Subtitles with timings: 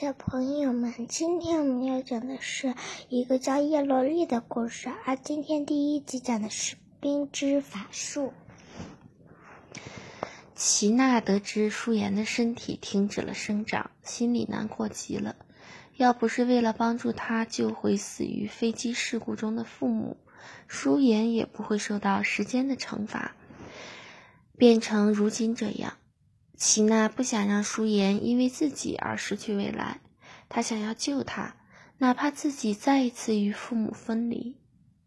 [0.00, 2.74] 小朋友们，今天我们要讲的是
[3.10, 8.32] 一个叫叶罗丽的故事，而今天第一集讲的是冰之法术。
[10.54, 15.36] 齐娜得知舒颜的身体停止了生长，心里难过极了。
[15.98, 20.16] 要不是为了帮助他救回死于飞机事故中的父母，
[20.66, 23.32] 舒颜也不会受到时间的惩罚，
[24.56, 25.98] 变成如今这样。
[26.60, 30.02] 齐娜不想让舒颜因为自己而失去未来，
[30.50, 31.56] 她想要救他，
[31.96, 34.58] 哪怕自己再一次与父母分离。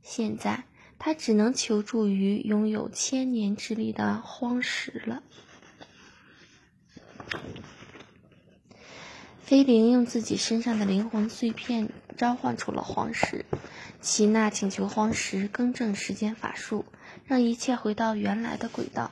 [0.02, 0.64] 现在，
[0.98, 5.22] 她只能求助于拥有千年之力的荒石了。
[9.44, 13.46] 菲灵用自己身上的灵魂碎片召唤出了荒石，
[14.02, 16.86] 齐娜请求荒石更正时间法术，
[17.26, 19.12] 让一切回到原来的轨道。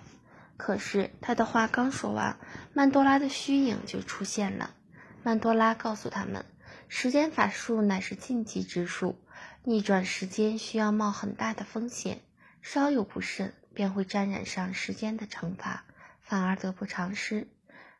[0.63, 2.37] 可是他的话刚说完，
[2.71, 4.75] 曼多拉的虚影就出现了。
[5.23, 6.45] 曼多拉告诉他们，
[6.87, 9.19] 时间法术乃是禁忌之术，
[9.63, 12.21] 逆转时间需要冒很大的风险，
[12.61, 15.83] 稍有不慎便会沾染上时间的惩罚，
[16.21, 17.47] 反而得不偿失。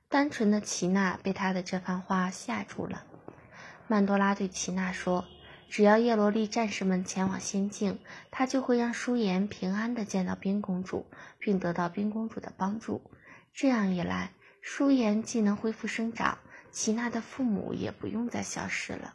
[0.08, 3.06] 单纯的齐娜被他的这番话吓住了。
[3.88, 5.26] 曼多拉对齐娜说。
[5.72, 7.98] 只要叶罗丽战士们前往仙境，
[8.30, 13.10] 他就会让舒颜平安地见到冰公主，并得到冰公主的帮助。
[13.54, 16.40] 这样一来，舒颜既能恢复生长，
[16.72, 19.14] 齐娜的父母也不用再消失了。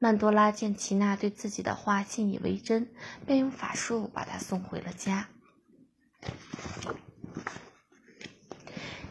[0.00, 2.90] 曼多拉见齐娜对自己的话信以为真，
[3.24, 5.28] 便用法术把她送回了家。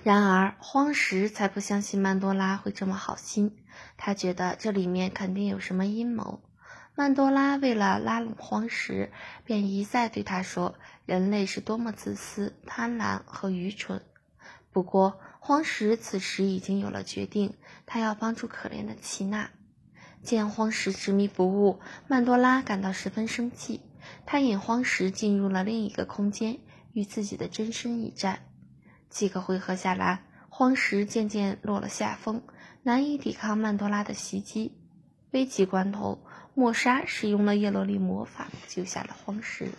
[0.03, 3.55] 然而，荒石才不相信曼多拉会这么好心，
[3.95, 6.41] 他觉得这里面肯定有什么阴谋。
[6.97, 9.11] 曼多拉为了拉拢荒石，
[9.45, 10.73] 便一再对他说
[11.05, 14.01] ：“人类是多么自私、贪婪和愚蠢。”
[14.73, 17.53] 不过，荒石此时已经有了决定，
[17.85, 19.51] 他要帮助可怜的齐娜。
[20.23, 23.81] 见荒石执迷不悟，曼多拉感到十分生气。
[24.25, 26.57] 他引荒石进入了另一个空间，
[26.93, 28.39] 与自己的真身一战。
[29.07, 32.41] 几个回合下来，荒石渐渐落了下风，
[32.81, 34.75] 难以抵抗曼多拉的袭击。
[35.29, 36.23] 危急关头。
[36.59, 39.69] 莫莎使用了叶罗丽魔法，救下了荒石。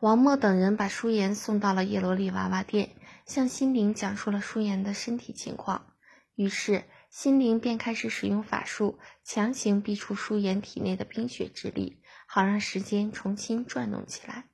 [0.00, 5.86] 王默等人把舒颜送到了叶罗丽娃娃店，向心灵讲述了舒颜的身体情况。
[6.34, 14.46] 于是，心灵便开始使用法术，强行逼出舒颜体内的冰雪之力，好让时间重新转动起来。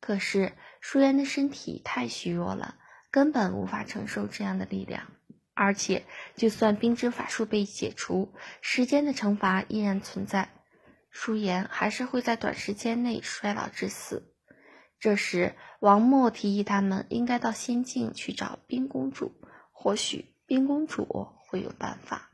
[0.00, 2.78] 可是，舒颜的身体太虚弱了，
[3.10, 5.02] 根本无法承受这样的力量。
[5.56, 6.04] 而且，
[6.36, 10.50] 就算冰之法术被解除，时间的惩罚依然存在，
[11.10, 14.34] 舒颜还是会在短时间内衰老致死。
[15.00, 19.32] 这时，王默提议他们应该到仙境去找冰公主，
[19.72, 22.30] 或许冰公主会有办法。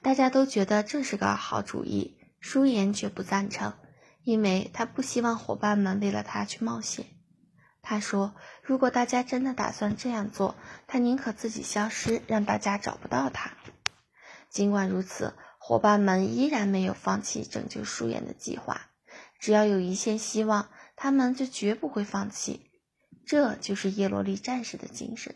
[0.00, 3.74] 大家都觉得这是个好主意，舒颜却不赞成，
[4.22, 7.17] 因为他不希望伙伴们为了他去冒险。
[7.90, 10.56] 他说：“如果大家真的打算这样做，
[10.86, 13.52] 他宁可自己消失，让大家找不到他。”
[14.50, 18.90] 尽管如此，伙伴们依然没有放弃拯救舒颜的计划。
[19.40, 22.70] 只要有一线希望，他们就绝不会放弃。
[23.24, 25.34] 这就是叶罗丽战士的精神。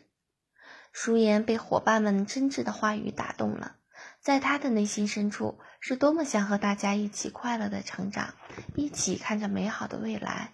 [0.92, 3.76] 舒颜被伙伴们真挚的话语打动了，
[4.20, 8.34] 在他的内心深处，是多么想和大家一起快乐的成长，
[8.76, 10.52] 一起看着美好的未来。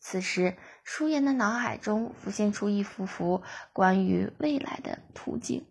[0.00, 3.42] 此时，舒颜的脑海中浮现出一幅幅
[3.72, 5.66] 关于未来的图景。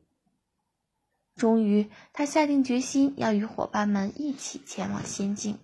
[1.35, 5.59] 终于，他下定决心要与伙伴们一起前往仙境。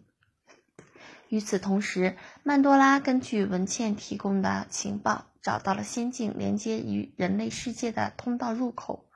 [1.30, 9.10] 与此同时，曼多拉根据文茜提供的情报，找到了仙境连接于人类世界的通道入口。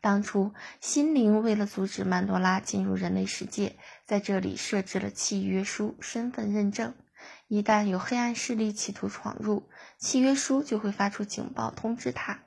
[0.00, 3.76] 当初，心灵为了阻止曼多拉进入人类世界，
[4.06, 6.94] 在这里设置了契约书身份认证。
[7.48, 12.40] 一旦有黑暗势力企图闯入，契约书就会发出警报通知他。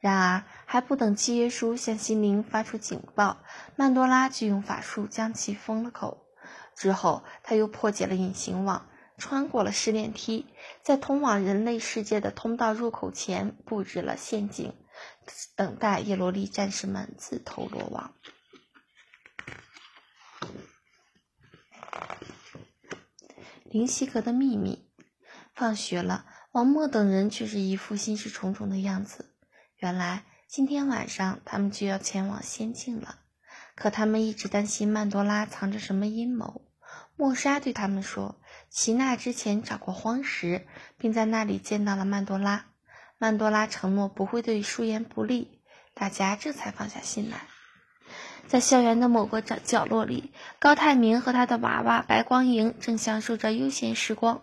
[0.00, 3.38] 然而，还不等契约书向心灵发出警报，
[3.74, 6.24] 曼多拉就用法术将其封了口。
[6.76, 10.46] 之后，他又破解了隐形网，穿过了试炼梯，
[10.84, 14.72] 在通往人类世界的通道入口前布置了陷阱，
[15.56, 18.14] 等待叶罗丽战士们自投罗网。
[23.70, 24.88] 灵犀阁的秘密。
[25.54, 29.34] 放学了，王默等人却是一副心事重重的样子。
[29.76, 33.20] 原来今天晚上他们就要前往仙境了，
[33.74, 36.62] 可他们一直担心曼多拉藏着什么阴谋。
[37.16, 40.66] 莫莎对他们说，齐娜之前找过荒石，
[40.96, 42.66] 并在那里见到了曼多拉。
[43.18, 45.60] 曼多拉承诺不会对舒言不利，
[45.92, 47.48] 大家这才放下心来。
[48.48, 54.42] 在校园的某个角角落里，高泰明和他的娃娃白光莹正享受着悠闲时光。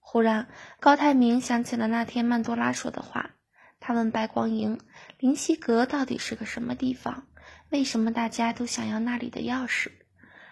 [0.00, 0.48] 忽然，
[0.80, 3.30] 高泰明想起了那天曼多拉说的话，
[3.78, 4.80] 他问白光莹
[5.18, 7.28] ：“灵犀阁到底是个什么地方？
[7.70, 9.92] 为什么大家都想要那里的钥匙？”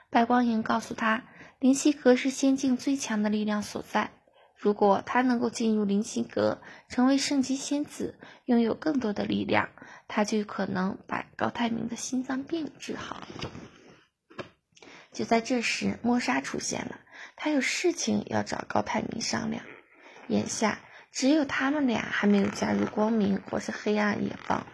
[0.09, 1.25] 白光莹告诉他
[1.59, 4.13] ：“灵犀阁是仙境最强的力量所在。
[4.63, 9.69] 如果他能够进入灵犀阁，成为圣级仙子，拥有更多的力量。”
[10.07, 13.27] 他就可能把高泰明的心脏病治好。
[15.11, 17.01] 就在这时，莫莎出现了，
[17.35, 19.65] 他有事情要找高泰明商量。
[20.29, 20.79] 眼下
[21.11, 24.67] 只有他们俩还没有加入光明或是黑暗一方。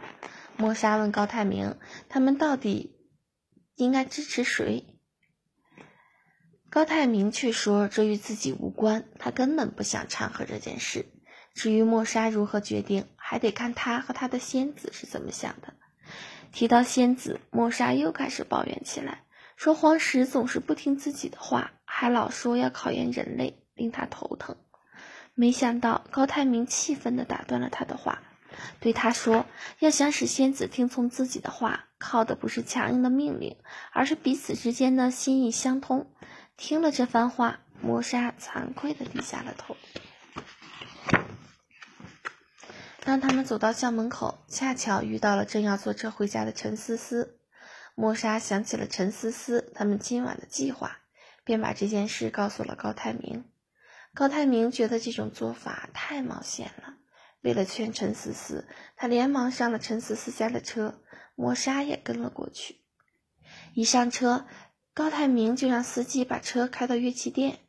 [0.56, 1.78] 莫莎问高泰明
[2.10, 2.96] ：“他们到底
[3.76, 4.97] 应该支持谁？”
[6.70, 11.06] 高泰明却说：“这与自己无关，他根本不想掺和这件事。”
[11.54, 15.74] 至于莫莎如何决定，还得看他和他的仙子是怎么想的。
[16.52, 19.24] 提到仙子，莫莎又开始抱怨起来，
[19.56, 24.56] 说黄石总是不听自己的话，还老说要考验人类，令他头疼。
[25.34, 28.22] 没想到高泰明气愤地打断了他的话，
[28.80, 29.46] 对他说
[29.80, 33.56] ：“要想使仙子听从自己的话，靠的不是强硬的命令，
[33.92, 36.10] 而是彼此之间的心意相通。”
[36.56, 39.76] 听了这番话，莫莎惭愧地低下了头。
[43.04, 47.38] 当他们走到校门口，恰巧遇到了正要坐车回家的陈思思。
[47.94, 50.98] 莫莎想起了陈思思他们今晚的计划，
[51.42, 53.44] 便把这件事告诉了高泰明。
[54.12, 56.94] 高泰明觉得这种做法太冒险了，
[57.40, 61.02] 为了劝陈思思，他连忙上了陈思思家的车，
[61.34, 62.76] 莫莎也跟了过去。
[63.74, 64.46] 一上车，
[64.92, 67.60] 高泰明就让司机把车开到乐器店。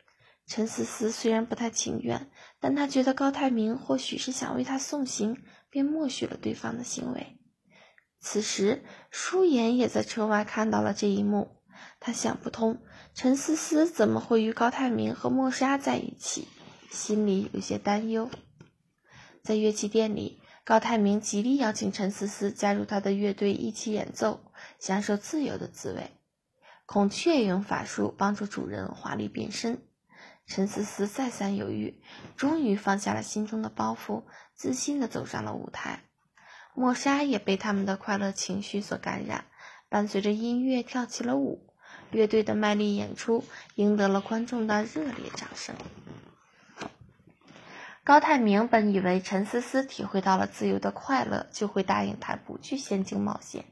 [0.48, 5.38] 陈思思虽然不太情愿，但她觉得高泰明或许是想为她送行，
[5.69, 7.38] 便默许了对方的行为。
[8.19, 11.62] 此时，舒言也在车外看到了这一幕，
[12.00, 12.81] 他想不通
[13.13, 16.48] 陈思思怎么会与高泰明和莫莎在一起，
[16.89, 18.30] 心里有些担忧。
[19.44, 24.41] 在乐器店里，高泰明极力邀请陈思思加入他的乐队一起演奏，
[24.80, 26.12] 享受自由的滋味。
[26.86, 29.81] 孔雀用法术帮助主人华丽变身。
[30.47, 32.01] 陈思思再三犹豫，
[32.36, 34.24] 终于放下了心中的包袱，
[34.56, 36.06] 自信地走上了舞台。
[36.74, 39.45] 莫莎也被他们的快乐情绪所感染，
[39.89, 41.68] 伴随着音乐跳起了舞。
[42.12, 43.44] 乐队的卖力演出
[43.75, 45.75] 赢得了观众的热烈掌声。
[48.03, 53.65] 高泰明本以为陈思思体会到了自由的快乐，就会答应他不去仙境冒险，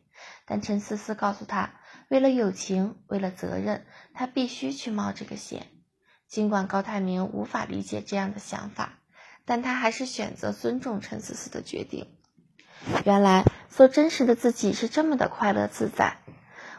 [0.45, 1.71] 但陈思思告诉他，
[2.09, 5.68] 为了友情，为了责任，他必须去冒这个险。
[6.27, 9.00] 尽管高泰明无法理解这样的想法，
[9.45, 12.07] 但他还是选择尊重陈思思的决定。
[13.06, 16.18] 原来，做真实的自己是这么的快乐自在。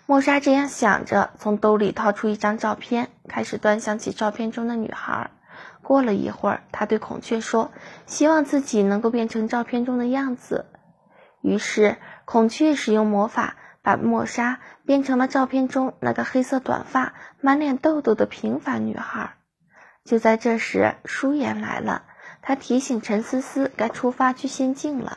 [0.06, 5.30] 莫莎这样想着，从兜里掏出一张照片，开始端详起照片中的女孩。
[5.88, 7.72] 过了一会儿，他对孔雀说
[8.04, 10.66] ：“希望自己能够变成照片中的样子。”
[11.40, 11.96] 于是，
[12.26, 13.56] 孔雀使用魔法。
[13.80, 19.36] 把莫莎变成了照片中那个黑色短发、满脸痘痘的平凡女孩。
[20.04, 22.02] 就在这时，舒言来了，
[22.42, 25.16] 他提醒陈思思该出发去仙境了。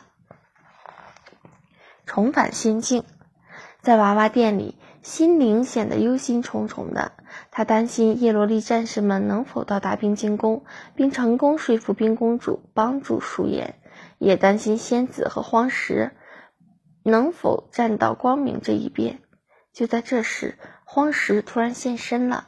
[2.06, 3.04] 重返仙境，
[3.82, 7.12] 在娃娃店里，心灵显得忧心忡忡的。
[7.50, 13.74] 他担心叶罗丽战士们能否到达冰晶宫，并成功说服冰公主帮助舒言，
[14.18, 16.12] 也担心仙子和荒石。
[17.04, 19.18] 能否站到光明这一边？
[19.72, 22.46] 就在这时，荒石突然现身了。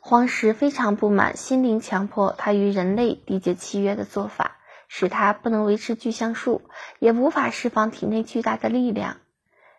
[0.00, 4.56] 荒石非常不满，心灵强迫他与人类缔结契约的做法，
[4.88, 6.62] 使他不能维持巨橡树，
[6.98, 9.18] 也无法释放体内巨大的力量。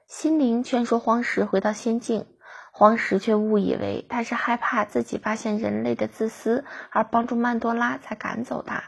[0.09, 2.25] 心灵劝说荒石回到仙境，
[2.71, 8.85] 荒石却误以为他是害怕自己发现人类的自私而帮助曼多拉才赶走他。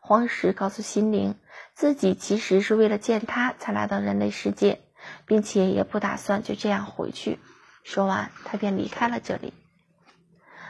[0.00, 1.34] 荒石告诉心灵。
[1.74, 4.82] 自己其实是为了见他才来到人类世界，
[5.26, 7.40] 并且也不打算就这样回去。
[7.82, 9.52] 说完，他便离开了这里。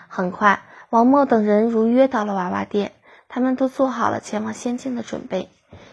[0.08, 2.92] 很快，王默等人如约到了娃娃店，
[3.28, 5.50] 他们都做好了前往仙境的准备。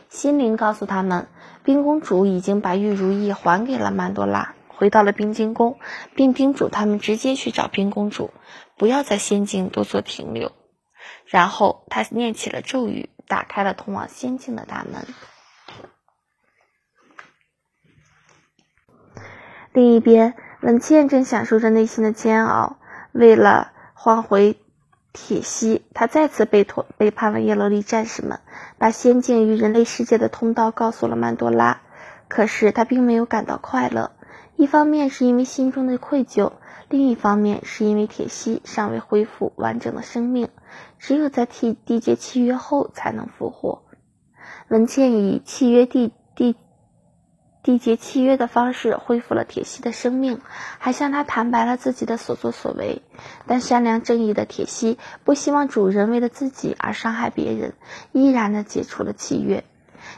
[0.10, 1.28] 心灵告诉他们，
[1.70, 5.78] 冰公主已经把玉如意还给了曼多拉，回到了冰晶宫，
[6.16, 8.32] 并叮嘱他们直接去找冰公主，
[8.76, 10.52] 不要在仙境多做停留。
[11.28, 13.12] 然后，他念起了咒语。
[13.28, 15.06] 打开了通往仙境的大门。
[19.72, 22.80] 另一边，冷茜正享受着内心的煎熬。
[23.12, 24.60] 为了换回
[25.22, 28.40] 铁西，他再次背托背叛了叶罗丽战士们，
[28.78, 31.82] 把仙境与人类世界的通道告诉了曼多拉。
[32.30, 34.12] 可是他并没有感到快乐，
[34.56, 36.54] 一方面是因为心中的愧疚，
[36.88, 40.48] 另一方面是因为铁西尚未恢复完整的生命，
[40.98, 43.84] 只有在缔缔结契约后才能复活。
[44.70, 46.56] 文倩以契约缔缔
[47.64, 50.40] 缔结契约的方式恢复了铁西的生命，
[50.78, 53.02] 还向他坦白了自己的所作所为。
[53.48, 57.74] 但善良正义的铁西不希望主人为了自己而伤害别人，
[58.14, 59.64] 依然的解除了契约。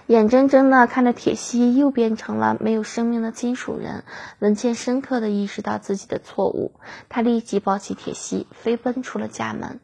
[0.06, 4.04] 眼睁睁的看着铁西又变成了没有生命的金属人，
[4.38, 6.74] 文茜深刻的意识到自己的错误，
[7.10, 9.80] 她立即抱起铁西，飞奔出了家门。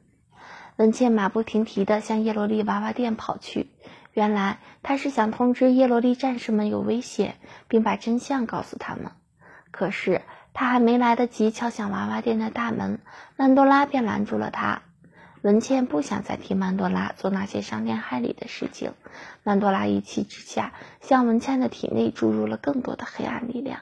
[0.77, 3.71] 文茜马不停蹄地向叶罗丽娃娃店跑去。
[4.17, 7.35] 原来他是想通知叶罗丽战士们有危险，
[7.67, 9.11] 并把真相告诉他们。
[9.69, 10.23] 可是
[10.55, 12.99] 他还没来得及敲响娃娃店的大门，
[13.35, 14.81] 曼多拉便拦住了他。
[15.43, 18.93] 文茜不想再替曼多拉做那些伤天害理的事情。
[19.43, 23.81] 曼多拉一气之下，向文茜的体内注入了更多的黑暗力量。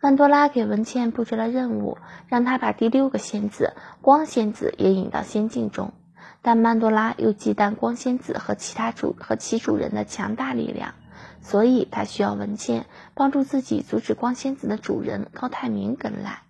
[0.00, 5.92] 曼多拉给文茜布置了任务，让她把第六个仙子光仙子也引到仙境中。
[6.42, 10.94] 但曼多拉又忌惮光仙子和其他主和其主人的强大力量，
[11.40, 16.42] 所以他需要文茜帮助自己阻止光仙子的主人高泰明跟来。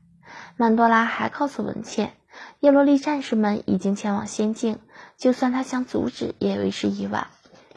[0.56, 2.12] 曼多拉还告诉文茜，
[2.60, 4.78] 叶罗丽战士们已经前往仙境，
[5.16, 7.28] 就算他想阻止也为时已晚。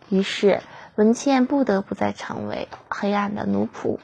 [0.09, 0.61] 于是
[0.95, 3.99] 文茜不得不再成为黑暗的奴仆。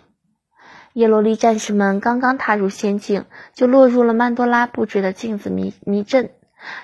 [0.94, 6.32] 叶罗丽战士们刚刚踏入仙境，就落入了曼多拉布置的镜子迷迷阵。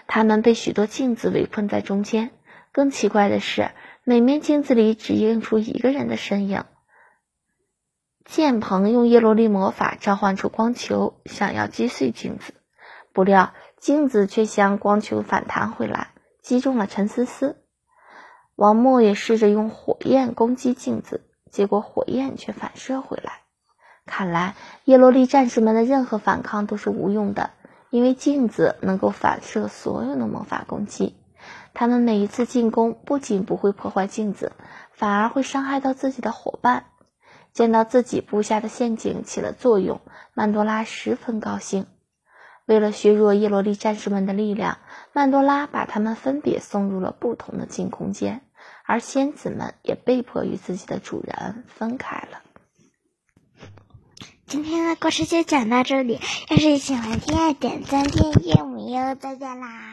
[0.07, 2.31] 他们被许多镜子围困在中间。
[2.71, 3.71] 更奇怪的是，
[4.03, 6.63] 每面镜子里只映出一个人的身影。
[8.23, 12.53] 剑鹏用叶罗丽魔法召唤出光球，想要击碎镜子，
[13.11, 17.57] 不料镜子却向光球反弹回来，击中了陈思思。
[18.55, 23.39] 王默也试着用火焰攻击镜子，结果火焰却反射回来。
[24.05, 27.51] 看来叶罗丽战士们的任何反抗都是无用的。
[27.91, 31.15] 因为镜子能够反射所有的魔法攻击，
[31.73, 34.53] 他们每一次进攻不仅不会破坏镜子，
[34.93, 36.85] 反而会伤害到自己的伙伴。
[37.51, 39.99] 见到自己布下的陷阱起了作用，
[40.33, 41.85] 曼多拉十分高兴。
[42.65, 44.77] 为了削弱叶罗丽战士们的力量，
[45.11, 48.41] 曼多拉把他们分别送入了不同的镜空间，
[48.85, 52.39] 而仙子们也被迫与自己的主人分开了。
[54.51, 59.90] 今天的故事就讲到这里，要是喜欢听，点赞订阅，我们又再见啦！